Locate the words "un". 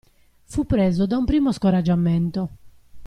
1.15-1.25